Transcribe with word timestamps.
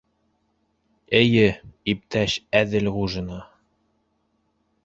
Эйе, 1.19 1.43
иптәш 1.93 2.39
Әҙелғужина! 2.63 3.41